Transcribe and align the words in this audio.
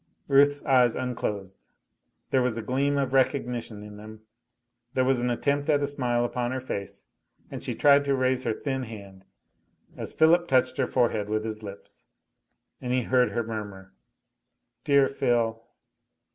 Ruth's 0.27 0.65
eyes 0.65 0.95
unclosed, 0.95 1.67
there 2.31 2.41
was 2.41 2.57
a 2.57 2.63
gleam 2.63 2.97
of 2.97 3.13
recognition 3.13 3.83
in 3.83 3.97
them, 3.97 4.21
there 4.95 5.05
was 5.05 5.19
an 5.19 5.29
attempt 5.29 5.69
at 5.69 5.83
a 5.83 5.85
smile 5.85 6.25
upon 6.25 6.49
her 6.49 6.59
face, 6.59 7.05
and 7.51 7.61
she 7.61 7.75
tried 7.75 8.03
to 8.05 8.15
raise 8.15 8.41
her 8.43 8.51
thin 8.51 8.81
hand, 8.81 9.25
as 9.95 10.11
Philip 10.15 10.47
touched 10.47 10.77
her 10.77 10.87
forehead 10.87 11.29
with 11.29 11.45
his 11.45 11.61
lips; 11.61 12.05
and 12.81 12.91
he 12.91 13.03
heard 13.03 13.29
her 13.33 13.43
murmur, 13.43 13.93
"Dear 14.85 15.07
Phil." 15.07 15.63